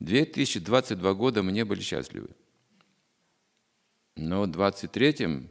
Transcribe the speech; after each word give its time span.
2022 0.00 1.14
года 1.14 1.42
мы 1.42 1.52
не 1.52 1.64
были 1.64 1.80
счастливы. 1.80 2.28
Но 4.14 4.42
в 4.42 4.46
23 4.46 5.48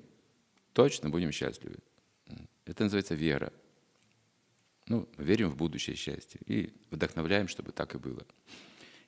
точно 0.73 1.09
будем 1.09 1.31
счастливы. 1.31 1.77
Это 2.65 2.83
называется 2.83 3.15
вера. 3.15 3.53
Ну, 4.87 5.07
верим 5.17 5.49
в 5.49 5.55
будущее 5.55 5.95
счастье 5.95 6.39
и 6.45 6.73
вдохновляем, 6.91 7.47
чтобы 7.47 7.71
так 7.71 7.95
и 7.95 7.97
было. 7.97 8.25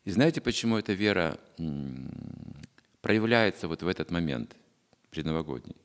И 0.06 0.12
знаете, 0.12 0.42
почему 0.42 0.78
эта 0.78 0.94
вера 0.94 1.40
проявляется 3.02 3.68
вот 3.68 3.84
в 3.84 3.88
этот 3.88 4.10
момент 4.10 4.56
предновогодний? 5.10 5.76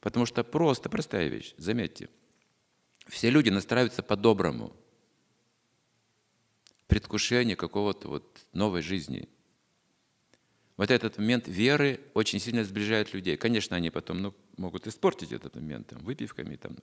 Потому 0.00 0.26
что 0.26 0.42
просто, 0.44 0.88
простая 0.88 1.28
вещь, 1.28 1.54
заметьте, 1.58 2.08
все 3.08 3.30
люди 3.30 3.50
настраиваются 3.50 4.02
по-доброму, 4.02 4.74
предвкушение 6.86 7.56
какого-то 7.56 8.08
вот 8.08 8.46
новой 8.52 8.82
жизни. 8.82 9.28
Вот 10.76 10.90
этот 10.90 11.18
момент 11.18 11.48
веры 11.48 12.00
очень 12.14 12.38
сильно 12.38 12.62
сближает 12.64 13.14
людей. 13.14 13.36
Конечно, 13.36 13.76
они 13.76 13.90
потом 13.90 14.20
ну, 14.22 14.34
могут 14.56 14.86
испортить 14.86 15.32
этот 15.32 15.54
момент 15.54 15.88
там, 15.88 16.00
выпивками, 16.00 16.56
там, 16.56 16.76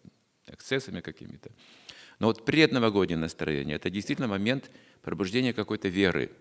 эксцессами 0.47 1.01
какими-то. 1.01 1.51
Но 2.19 2.27
вот 2.27 2.45
предновогоднее 2.45 3.17
настроение– 3.17 3.75
это 3.77 3.89
действительно 3.89 4.27
момент 4.27 4.71
пробуждения 5.01 5.53
какой-то 5.53 5.89
веры. 5.89 6.31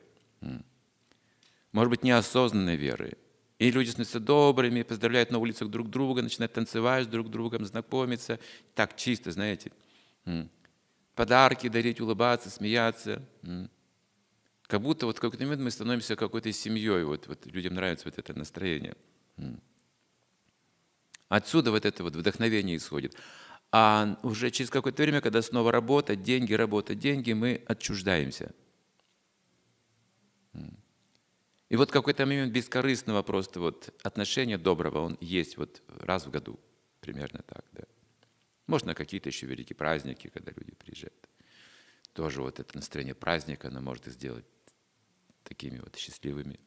Может 1.73 1.91
быть, 1.91 2.02
неосознанной 2.02 2.77
веры. 2.77 3.16
И 3.59 3.71
люди 3.71 3.91
становятся 3.91 4.19
добрыми, 4.19 4.83
поздравляют 4.83 5.30
на 5.30 5.38
улицах 5.38 5.69
друг 5.69 5.88
друга, 5.88 6.23
начинают 6.23 6.52
танцевать 6.52 7.05
с 7.05 7.09
друг 7.09 7.30
другом, 7.30 7.65
знакомиться. 7.65 8.41
Так 8.74 8.97
чисто, 8.97 9.30
знаете. 9.30 9.73
Подарки 11.15 11.69
дарить, 11.69 12.01
улыбаться, 12.01 12.51
смеяться. 12.51 13.23
Как 14.62 14.80
будто 14.80 15.07
вот 15.07 15.19
в 15.19 15.21
какой-то 15.21 15.45
момент 15.45 15.62
мы 15.62 15.71
становимся 15.71 16.16
какой-то 16.16 16.51
семьей. 16.52 17.05
Вот, 17.05 17.27
вот 17.27 17.47
людям 17.47 17.75
нравится 17.75 18.07
вот 18.07 18.18
это 18.18 18.32
настроение. 18.38 18.96
Отсюда 21.29 21.71
вот 21.71 21.85
это 21.85 22.02
вот 22.02 22.16
вдохновение 22.16 22.77
исходит. 22.77 23.16
А 23.71 24.18
уже 24.23 24.51
через 24.51 24.71
какое-то 24.71 25.02
время, 25.02 25.21
когда 25.21 25.40
снова 25.43 25.73
работа, 25.73 26.15
деньги, 26.15 26.52
работа, 26.52 26.95
деньги, 26.95 27.33
мы 27.33 27.63
отчуждаемся. 27.66 28.55
И 31.71 31.77
вот 31.77 31.90
какой-то 31.90 32.27
момент 32.27 32.52
бескорыстного 32.52 33.23
просто 33.23 33.60
вот 33.60 33.95
отношения 34.02 34.59
доброго, 34.59 34.99
он 34.99 35.16
есть 35.23 35.57
вот 35.57 35.83
раз 35.88 36.27
в 36.27 36.30
году, 36.30 36.60
примерно 37.01 37.43
так, 37.46 37.65
да. 37.73 37.85
Можно 38.66 38.95
какие-то 38.95 39.29
еще 39.29 39.46
великие 39.46 39.77
праздники, 39.77 40.29
когда 40.29 40.52
люди 40.52 40.73
приезжают. 40.74 41.29
Тоже 42.13 42.43
вот 42.43 42.60
это 42.60 42.77
настроение 42.77 43.15
праздника, 43.15 43.68
оно 43.68 43.80
может 43.80 44.07
их 44.07 44.15
сделать 44.15 44.45
такими 45.45 45.79
вот 45.79 45.96
счастливыми. 45.96 46.60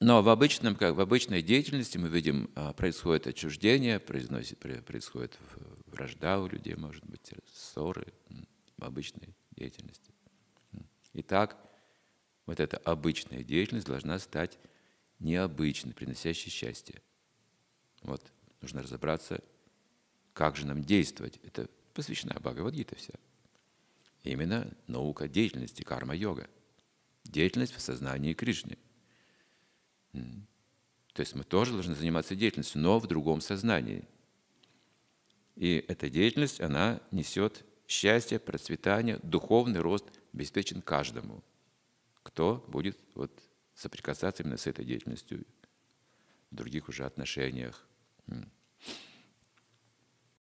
Но 0.00 0.20
в, 0.20 0.28
обычном, 0.28 0.74
как 0.74 0.96
в 0.96 1.00
обычной 1.00 1.42
деятельности 1.42 1.96
мы 1.96 2.08
видим, 2.08 2.50
а, 2.56 2.72
происходит 2.72 3.28
отчуждение, 3.28 4.00
происходит 4.00 5.38
вражда 5.86 6.40
у 6.40 6.48
людей, 6.48 6.74
может 6.74 7.04
быть, 7.06 7.32
ссоры 7.54 8.12
в 8.78 8.84
обычной 8.84 9.36
деятельности. 9.52 10.12
Итак, 11.12 11.56
вот 12.46 12.58
эта 12.58 12.78
обычная 12.78 13.44
деятельность 13.44 13.86
должна 13.86 14.18
стать 14.18 14.58
необычной, 15.20 15.94
приносящей 15.94 16.50
счастье. 16.50 17.00
Вот, 18.02 18.22
нужно 18.60 18.82
разобраться, 18.82 19.42
как 20.32 20.56
же 20.56 20.66
нам 20.66 20.82
действовать. 20.82 21.38
Это 21.42 21.68
посвящена 21.94 22.34
Бхагавадгита 22.40 22.96
вся. 22.96 23.14
Именно 24.24 24.72
наука 24.86 25.28
деятельности, 25.28 25.82
карма-йога. 25.82 26.48
Деятельность 27.24 27.74
в 27.74 27.80
сознании 27.80 28.34
Кришны– 28.34 28.78
то 30.12 31.20
есть 31.20 31.34
мы 31.34 31.44
тоже 31.44 31.72
должны 31.72 31.94
заниматься 31.94 32.34
деятельностью, 32.34 32.80
но 32.80 32.98
в 32.98 33.06
другом 33.06 33.40
сознании. 33.40 34.04
И 35.56 35.84
эта 35.88 36.08
деятельность, 36.08 36.60
она 36.60 37.00
несет 37.10 37.64
счастье, 37.86 38.38
процветание, 38.38 39.18
духовный 39.22 39.80
рост 39.80 40.06
обеспечен 40.32 40.80
каждому, 40.80 41.42
кто 42.22 42.64
будет 42.68 42.98
вот 43.14 43.30
соприкасаться 43.74 44.42
именно 44.42 44.56
с 44.56 44.66
этой 44.66 44.84
деятельностью 44.84 45.44
в 46.50 46.54
других 46.54 46.88
уже 46.88 47.04
отношениях. 47.04 47.86
Hmm. 48.28 48.51